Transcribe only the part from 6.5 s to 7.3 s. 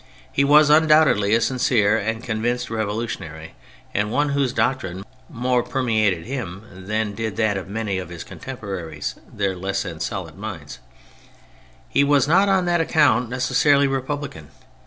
than